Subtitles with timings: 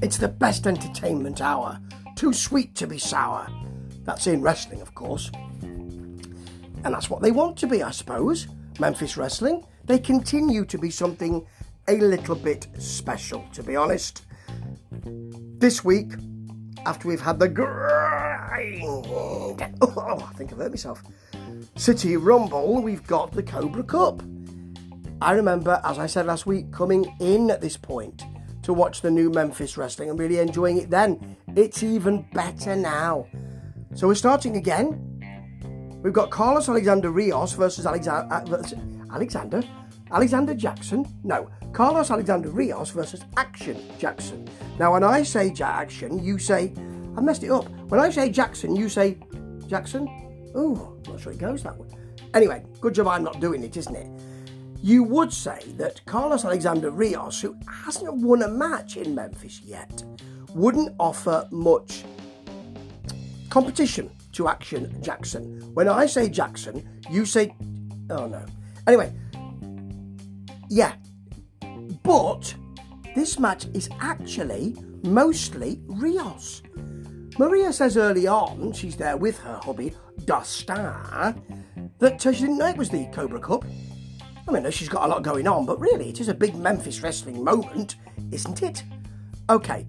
[0.00, 1.80] It's the best entertainment hour.
[2.14, 3.48] Too sweet to be sour.
[4.04, 5.32] That's in wrestling, of course.
[5.62, 8.46] And that's what they want to be, I suppose.
[8.78, 9.66] Memphis Wrestling.
[9.86, 11.44] They continue to be something
[11.88, 14.22] a little bit special, to be honest.
[15.58, 16.12] This week,
[16.86, 18.94] after we've had the grind,
[19.80, 21.02] oh, I think I've hurt myself.
[21.74, 24.22] City Rumble, we've got the Cobra Cup.
[25.20, 28.22] I remember, as I said last week, coming in at this point
[28.68, 31.38] to watch the new Memphis Wrestling and really enjoying it then.
[31.56, 33.26] It's even better now.
[33.94, 36.00] So we're starting again.
[36.04, 38.28] We've got Carlos Alexander Rios versus Alexander.
[38.30, 38.62] Uh,
[39.10, 39.62] Alexander?
[40.54, 41.06] Jackson?
[41.24, 44.46] No, Carlos Alexander Rios versus Action Jackson.
[44.78, 46.74] Now, when I say Action, you say.
[47.16, 47.70] I messed it up.
[47.88, 49.18] When I say Jackson, you say
[49.66, 50.06] Jackson?
[50.54, 51.88] Oh, not sure it goes that way.
[52.34, 54.08] Anyway, good job I'm not doing it, isn't it?
[54.80, 60.04] You would say that Carlos Alexander Rios, who hasn't won a match in Memphis yet,
[60.54, 62.04] wouldn't offer much
[63.50, 65.60] competition to Action Jackson.
[65.74, 67.54] When I say Jackson, you say.
[68.10, 68.44] Oh no.
[68.86, 69.12] Anyway,
[70.70, 70.94] yeah.
[72.02, 72.54] But
[73.14, 76.62] this match is actually mostly Rios.
[77.38, 79.92] Maria says early on, she's there with her hubby,
[80.24, 80.74] Dustin,
[81.98, 83.64] that uh, she didn't know it was the Cobra Cup.
[84.48, 87.02] I mean, she's got a lot going on, but really, it is a big Memphis
[87.02, 87.96] wrestling moment,
[88.32, 88.82] isn't it?
[89.50, 89.86] Okay,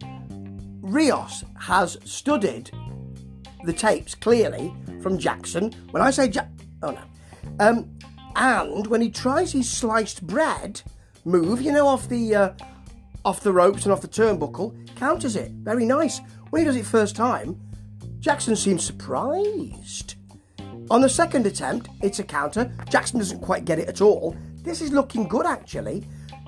[0.81, 2.69] Rios has studied
[3.63, 5.71] the tapes clearly from Jackson.
[5.91, 6.49] When I say Jack,
[6.83, 7.01] oh no,
[7.59, 7.97] um,
[8.35, 10.81] and when he tries his sliced bread
[11.23, 12.53] move, you know, off the uh,
[13.23, 15.51] off the ropes and off the turnbuckle, counters it.
[15.51, 16.19] Very nice.
[16.49, 17.57] When he does it first time,
[18.19, 20.15] Jackson seems surprised.
[20.91, 22.73] On the second attempt, it's a counter.
[22.89, 24.35] Jackson doesn't quite get it at all.
[24.61, 26.05] This is looking good actually.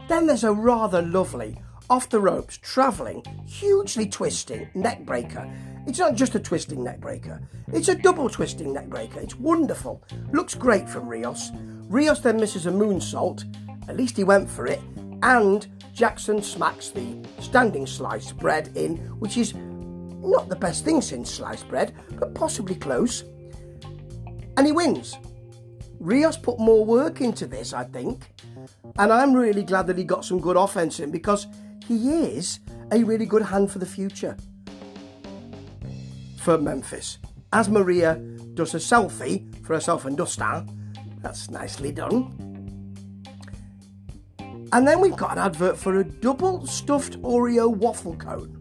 [0.07, 1.57] Then there's a rather lovely
[1.91, 5.51] off the ropes, travelling, hugely twisting neck breaker.
[5.85, 7.41] It's not just a twisting neck breaker,
[7.73, 9.19] it's a double twisting neck breaker.
[9.19, 10.01] It's wonderful.
[10.31, 11.51] Looks great from Rios.
[11.89, 13.43] Rios then misses a moonsault,
[13.89, 14.79] at least he went for it,
[15.21, 21.29] and Jackson smacks the standing sliced bread in, which is not the best thing since
[21.29, 23.25] sliced bread, but possibly close.
[24.55, 25.17] And he wins.
[26.01, 28.33] Rios put more work into this, I think,
[28.97, 31.45] and I'm really glad that he got some good offense in because
[31.87, 32.59] he is
[32.91, 34.35] a really good hand for the future
[36.37, 37.19] for Memphis.
[37.53, 38.15] As Maria
[38.55, 40.67] does a selfie for herself and Dustin,
[41.21, 42.35] that's nicely done.
[44.73, 48.57] And then we've got an advert for a double stuffed Oreo waffle cone.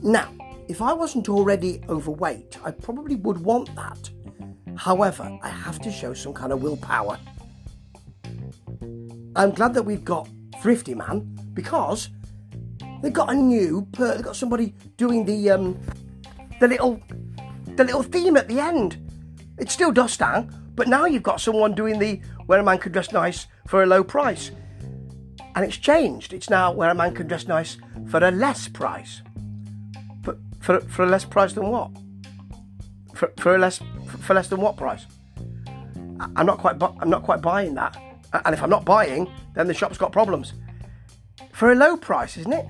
[0.00, 0.32] Now,
[0.68, 4.10] if I wasn't already overweight, I probably would want that.
[4.76, 7.18] However, I have to show some kind of willpower.
[9.36, 10.28] I'm glad that we've got
[10.60, 12.10] Thrifty Man because
[13.02, 15.78] they've got a new, per- they've got somebody doing the um,
[16.60, 17.00] the little
[17.76, 18.98] the little theme at the end.
[19.58, 23.12] It's still Dustin, but now you've got someone doing the where a man can dress
[23.12, 24.50] nice for a low price.
[25.56, 26.32] And it's changed.
[26.32, 27.76] It's now where a man can dress nice
[28.08, 29.22] for a less price.
[30.24, 31.90] For, for, for a less price than what?
[33.14, 33.80] For, for less
[34.20, 35.06] for less than what price?
[36.36, 37.96] I'm not quite I'm not quite buying that.
[38.44, 40.54] And if I'm not buying, then the shop's got problems.
[41.52, 42.66] For a low price, isn't it?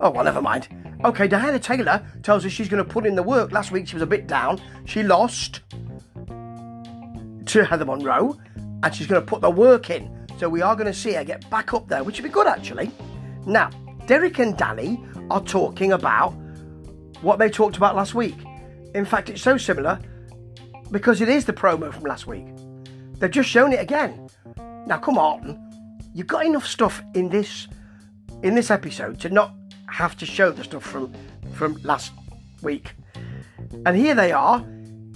[0.00, 0.68] Oh well, never mind.
[1.04, 3.52] Okay, Diana Taylor tells us she's going to put in the work.
[3.52, 4.60] Last week she was a bit down.
[4.84, 5.60] She lost
[7.46, 8.36] to Heather Monroe,
[8.82, 10.26] and she's going to put the work in.
[10.38, 12.46] So we are going to see her get back up there, which would be good
[12.46, 12.90] actually.
[13.46, 13.70] Now,
[14.06, 16.32] Derek and Danny are talking about
[17.22, 18.36] what they talked about last week.
[18.94, 19.98] In fact, it's so similar
[20.90, 22.46] because it is the promo from last week.
[23.18, 24.28] They've just shown it again.
[24.86, 25.58] Now, come on,
[26.14, 27.68] you've got enough stuff in this
[28.42, 29.52] in this episode to not
[29.88, 31.12] have to show the stuff from
[31.52, 32.12] from last
[32.62, 32.94] week.
[33.84, 34.64] And here they are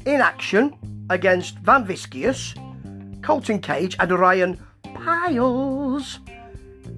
[0.04, 0.76] in action
[1.10, 2.54] against Van Vicious,
[3.22, 4.58] Colton Cage, and Orion
[4.94, 6.20] Piles.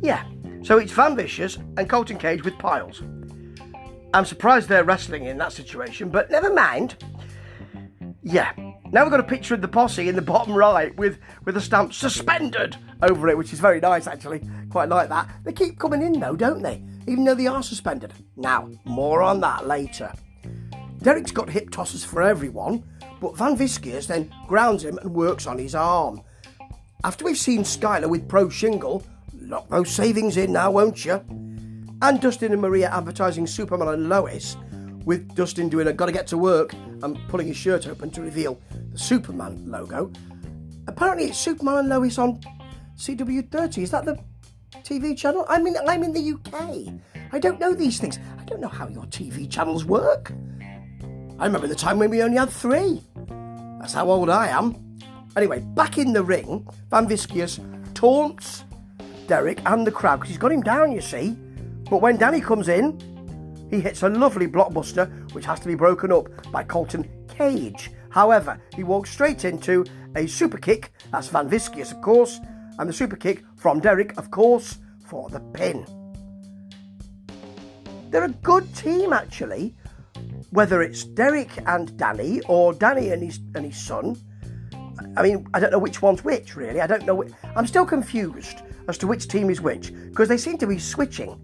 [0.01, 0.25] Yeah,
[0.63, 3.03] so it's Van Vicious and Colton Cage with Piles.
[4.15, 6.97] I'm surprised they're wrestling in that situation, but never mind.
[8.23, 8.53] Yeah,
[8.91, 11.61] now we've got a picture of the posse in the bottom right with, with a
[11.61, 14.41] stamp suspended over it, which is very nice actually.
[14.71, 15.29] Quite like that.
[15.45, 16.83] They keep coming in though, don't they?
[17.07, 18.13] even though they are suspended.
[18.37, 20.13] Now, more on that later.
[21.03, 22.83] Derek's got hip tosses for everyone,
[23.21, 26.23] but Van Vicious then grounds him and works on his arm.
[27.05, 29.03] After we've seen Skylar with Pro Shingle,
[29.35, 31.23] lock those savings in now, won't you?
[32.05, 34.59] And Dustin and Maria advertising Superman and Lois,
[35.07, 38.61] with Dustin doing a gotta get to work and pulling his shirt open to reveal
[38.93, 40.13] the Superman logo.
[40.87, 42.41] Apparently, it's Superman and Lois on
[42.99, 43.85] CW30.
[43.85, 44.23] Is that the
[44.83, 45.47] TV channel.
[45.49, 46.93] I mean, I'm in the UK.
[47.33, 48.19] I don't know these things.
[48.39, 50.31] I don't know how your TV channels work.
[51.39, 53.01] I remember the time when we only had three.
[53.81, 54.99] That's how old I am.
[55.39, 57.61] Anyway, back in the ring, Van Vicious
[57.95, 58.65] taunts
[59.27, 61.35] Derek and the crowd because he's got him down, you see.
[61.91, 62.99] But when Danny comes in,
[63.71, 67.91] he hits a lovely blockbuster which has to be broken up by Colton Cage.
[68.11, 69.85] However, he walks straight into
[70.17, 72.41] a super kick, that's Van Vicious, of course,
[72.79, 75.85] and the super kick from Derek, of course, for the pin.
[78.11, 79.75] They're a good team, actually.
[80.51, 84.17] Whether it's Derek and Danny or Danny and his and his son,
[85.17, 86.81] I mean, I don't know which one's which, really.
[86.81, 87.17] I don't know.
[87.17, 90.79] Which, I'm still confused as to which team is which because they seem to be
[90.79, 91.41] switching.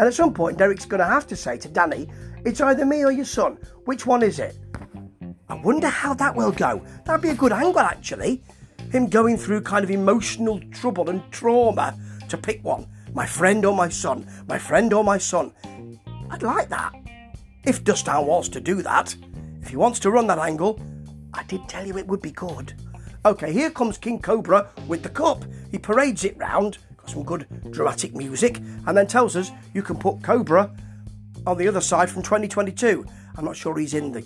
[0.00, 2.08] And at some point, Derek's going to have to say to Danny,
[2.46, 3.58] "It's either me or your son.
[3.84, 4.56] Which one is it?"
[5.46, 6.80] I wonder how that will go.
[7.04, 8.42] That'd be a good angle, actually.
[8.90, 11.98] Him going through kind of emotional trouble and trauma
[12.30, 12.86] to pick one.
[13.12, 14.26] My friend or my son.
[14.48, 15.52] My friend or my son.
[16.30, 16.94] I'd like that.
[17.64, 19.14] If Dustin wants to do that,
[19.60, 20.80] if he wants to run that angle,
[21.34, 22.72] I did tell you it would be good.
[23.26, 25.44] Okay, here comes King Cobra with the cup.
[25.70, 30.22] He parades it round, some good dramatic music, and then tells us you can put
[30.22, 30.70] Cobra
[31.46, 33.04] on the other side from 2022.
[33.36, 34.24] I'm not sure he's in the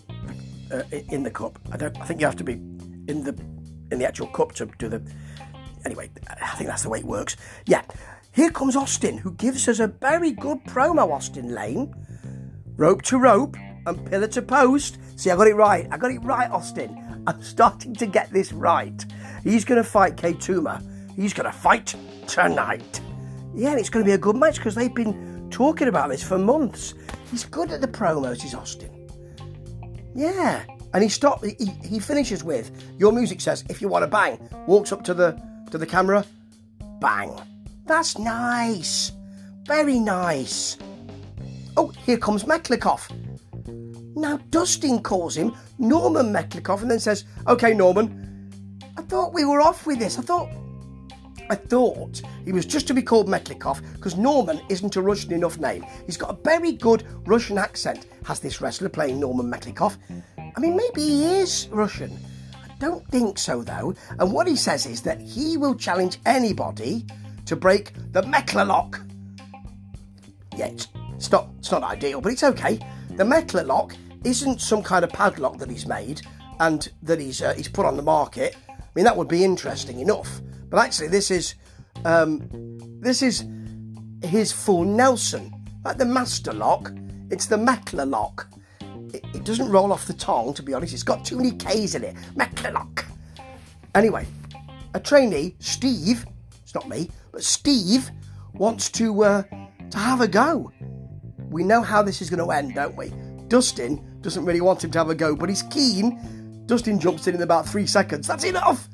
[0.73, 1.59] uh, in the cup.
[1.71, 1.97] I don't.
[2.00, 3.38] I think you have to be in the
[3.91, 5.03] in the actual cup to do the.
[5.85, 7.37] Anyway, I think that's the way it works.
[7.67, 7.82] Yeah,
[8.32, 11.12] here comes Austin, who gives us a very good promo.
[11.12, 11.94] Austin Lane,
[12.76, 13.56] rope to rope
[13.87, 14.99] and pillar to post.
[15.17, 15.87] See, I got it right.
[15.91, 17.23] I got it right, Austin.
[17.26, 19.05] I'm starting to get this right.
[19.43, 20.82] He's going to fight K Tuma.
[21.15, 21.94] He's going to fight
[22.26, 23.00] tonight.
[23.55, 26.38] Yeah, it's going to be a good match because they've been talking about this for
[26.38, 26.94] months.
[27.31, 28.91] He's good at the promos, is Austin.
[30.15, 30.65] Yeah.
[30.93, 31.44] And he stopped.
[31.44, 34.38] He, he finishes with your music says if you want to bang.
[34.67, 35.41] Walks up to the
[35.71, 36.25] to the camera,
[37.00, 37.37] bang.
[37.87, 39.11] That's nice.
[39.67, 40.79] Very nice.
[41.76, 43.11] Oh, here comes Metlikoff.
[44.15, 48.49] Now Dustin calls him Norman Metlikoff and then says, "Okay, Norman,
[48.97, 50.17] I thought we were off with this.
[50.17, 50.49] I thought
[51.50, 55.58] I thought he was just to be called Metlikoff because Norman isn't a Russian enough
[55.58, 55.85] name.
[56.06, 59.99] He's got a very good Russian accent, has this wrestler playing Norman Metlikoff.
[60.38, 62.17] I mean, maybe he is Russian.
[62.55, 63.94] I don't think so, though.
[64.19, 67.05] And what he says is that he will challenge anybody
[67.47, 69.00] to break the Mettler lock.
[70.56, 72.79] Yeah, it's, it's, not, it's not ideal, but it's okay.
[73.11, 73.94] The Mettler lock
[74.25, 76.23] isn't some kind of padlock that he's made
[76.61, 78.56] and that he's, uh, he's put on the market.
[78.69, 80.40] I mean, that would be interesting enough.
[80.70, 81.55] But actually, this is
[82.05, 82.49] um,
[83.00, 83.44] this is
[84.22, 85.52] his full Nelson,
[85.84, 86.93] like the master lock.
[87.31, 88.49] It's the Mettler lock.
[89.12, 90.93] It, it, doesn't roll off the tongue, to be honest.
[90.93, 92.16] It's got too many K's in it.
[92.37, 93.05] Mettler lock.
[93.94, 94.26] Anyway,
[94.94, 96.26] a trainee, Steve.
[96.62, 98.11] It's not me, but Steve
[98.55, 99.43] wants to uh,
[99.90, 100.72] to have a go.
[101.50, 103.12] We know how this is going to end, don't we?
[103.49, 106.64] Dustin doesn't really want him to have a go, but he's keen.
[106.66, 108.26] Dustin jumps in in about three seconds.
[108.26, 108.88] That's enough.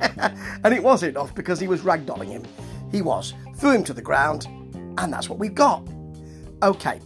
[0.64, 2.42] and it was enough because he was ragdolling him.
[2.90, 3.34] He was.
[3.56, 4.46] Threw him to the ground,
[4.98, 5.86] and that's what we've got.
[6.62, 7.00] Okay,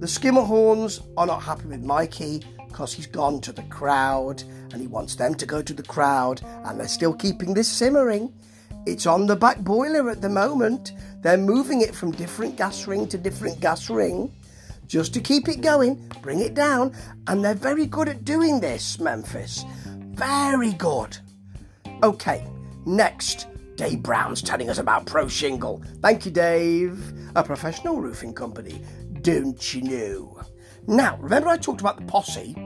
[0.00, 4.86] the Skimmerhorns are not happy with Mikey because he's gone to the crowd and he
[4.86, 8.32] wants them to go to the crowd, and they're still keeping this simmering.
[8.86, 10.92] It's on the back boiler at the moment.
[11.22, 14.32] They're moving it from different gas ring to different gas ring
[14.86, 16.92] just to keep it going, bring it down,
[17.28, 19.64] and they're very good at doing this, Memphis.
[19.86, 21.16] Very good.
[22.02, 22.46] Okay,
[22.86, 25.82] next, Dave Brown's telling us about Pro Shingle.
[26.00, 27.12] Thank you, Dave.
[27.36, 28.82] A professional roofing company,
[29.20, 30.40] don't you know?
[30.86, 32.56] Now, remember I talked about the posse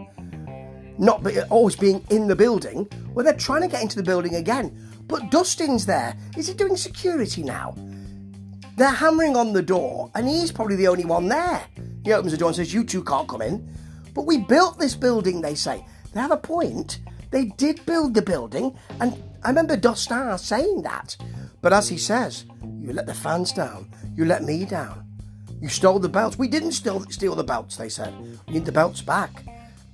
[0.99, 2.89] not be, always being in the building?
[3.13, 4.77] Well, they're trying to get into the building again.
[5.09, 6.17] But Dustin's there.
[6.37, 7.75] Is he doing security now?
[8.77, 11.65] They're hammering on the door, and he's probably the only one there.
[12.05, 13.69] He opens the door and says, You two can't come in.
[14.15, 15.85] But we built this building, they say.
[16.13, 17.01] They have a point.
[17.35, 21.17] They did build the building, and I remember Dostar saying that.
[21.63, 22.45] But as he says,
[22.79, 25.05] you let the fans down, you let me down.
[25.61, 26.39] You stole the belts.
[26.39, 28.15] We didn't steal, steal the belts, they said.
[28.47, 29.45] We need the belts back.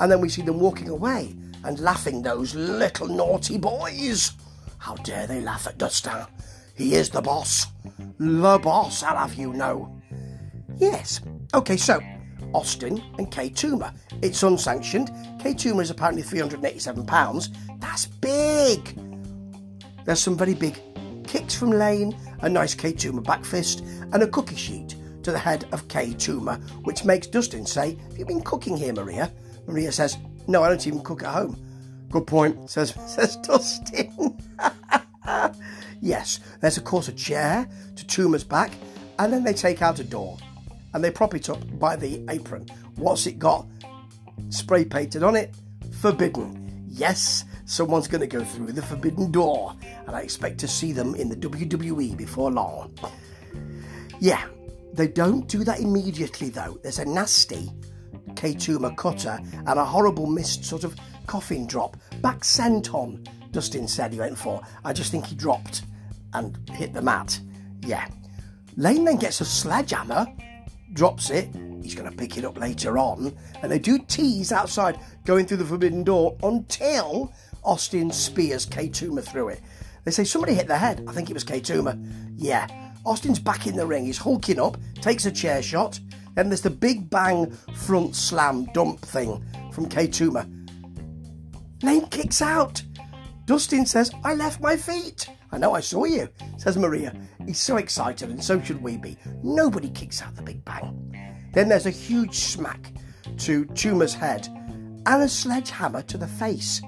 [0.00, 4.32] And then we see them walking away and laughing, those little naughty boys.
[4.76, 6.28] How dare they laugh at Dostar?
[6.75, 7.68] He is the boss.
[8.18, 9.99] The boss, I'll have you know.
[10.76, 11.23] Yes.
[11.54, 12.02] Okay, so
[12.52, 13.95] Austin and K Tuma.
[14.23, 15.09] It's unsanctioned.
[15.40, 17.49] K Tuma is apparently £387.
[17.80, 18.99] That's big.
[20.04, 20.80] There's some very big
[21.26, 23.80] kicks from Lane, a nice K Tuma back fist,
[24.12, 28.19] and a cookie sheet to the head of K Tuma, which makes Dustin say, Have
[28.19, 29.33] you been cooking here, Maria?
[29.66, 31.57] Maria says, No, I don't even cook at home.
[32.11, 34.37] Good point, says, says Dustin.
[36.00, 38.73] yes, there's of course a chair to Tuma's back,
[39.19, 40.37] and then they take out a door.
[40.92, 42.66] And they prop it up by the apron.
[42.97, 43.66] What's it got?
[44.49, 45.54] Spray painted on it?
[46.00, 46.87] Forbidden.
[46.88, 49.75] Yes, someone's going to go through the forbidden door,
[50.06, 52.92] and I expect to see them in the WWE before long.
[54.18, 54.47] Yeah,
[54.92, 56.78] they don't do that immediately though.
[56.82, 57.70] There's a nasty
[58.35, 61.97] K2 cutter and a horrible missed sort of coffin drop.
[62.20, 64.61] Back senton, Dustin said he went for.
[64.85, 65.82] I just think he dropped
[66.35, 67.40] and hit the mat.
[67.82, 68.09] Yeah.
[68.76, 70.26] Lane then gets a sledgehammer,
[70.92, 71.49] drops it.
[71.82, 73.37] He's going to pick it up later on.
[73.62, 77.32] And they do tease outside, going through the forbidden door until
[77.64, 79.61] Austin spears K Tuma through it.
[80.04, 81.04] They say somebody hit the head.
[81.09, 81.99] I think it was K Tuma.
[82.37, 82.66] Yeah.
[83.04, 84.04] Austin's back in the ring.
[84.04, 85.99] He's hulking up, takes a chair shot.
[86.35, 90.49] Then there's the big bang front slam dump thing from K Tuma.
[91.82, 92.82] Lane kicks out.
[93.47, 95.28] Dustin says, I left my feet.
[95.52, 96.28] I know I saw you,
[96.59, 97.14] says Maria.
[97.45, 99.16] He's so excited, and so should we be.
[99.42, 101.16] Nobody kicks out the Big Bang.
[101.52, 102.92] Then there's a huge smack
[103.38, 106.80] to Tuma's head and a sledgehammer to the face.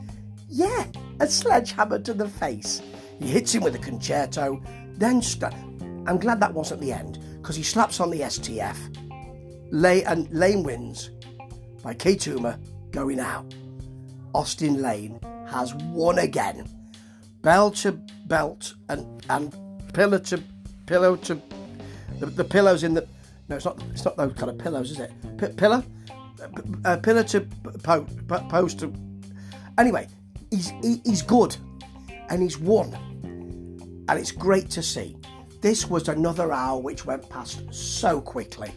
[0.49, 0.87] Yeah,
[1.21, 2.83] a sledgehammer to the face.
[3.19, 4.63] He hits him with a concerto,
[4.97, 5.55] then st-
[6.07, 8.77] I'm glad that wasn't the end because he slaps on the STF.
[9.71, 11.11] Lay and Lane wins
[11.83, 12.59] by K Tuma
[12.91, 13.55] going out.
[14.35, 16.69] Austin Lane has won again.
[17.43, 17.93] Bell to
[18.27, 19.55] belt and and
[19.93, 20.43] pillar to
[20.87, 21.41] pillow to
[22.19, 23.07] the, the pillows in the
[23.49, 25.13] no it's not it's not those kind of pillows is it?
[25.39, 25.83] P- pillar
[26.85, 27.41] uh, pillar to
[27.83, 28.07] po-
[28.49, 28.93] post to
[29.79, 30.07] anyway
[30.51, 31.57] he's he, he's good
[32.31, 32.97] and he's won
[34.09, 35.17] and it's great to see.
[35.61, 38.73] This was another hour which went past so quickly.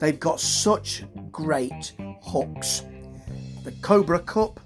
[0.00, 1.92] They've got such great
[2.22, 2.82] hooks.
[3.62, 4.58] The cobra cup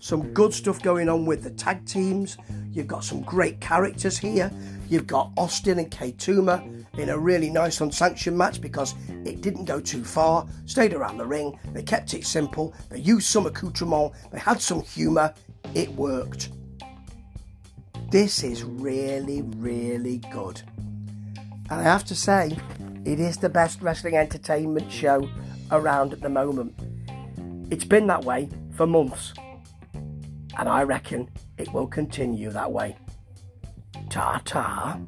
[0.00, 2.38] some good stuff going on with the tag teams.
[2.72, 4.50] You've got some great characters here.
[4.88, 9.78] You've got Austin and K2 in a really nice unsanctioned match because it didn't go
[9.78, 14.38] too far, stayed around the ring, they kept it simple, they used some accoutrement, they
[14.38, 15.32] had some humour,
[15.74, 16.50] it worked.
[18.10, 20.60] This is really, really good.
[21.70, 22.56] And I have to say,
[23.04, 25.28] it is the best wrestling entertainment show
[25.70, 26.74] around at the moment.
[27.70, 29.32] It's been that way for months
[30.60, 32.94] and I reckon it will continue that way.
[34.10, 35.00] Ta ta.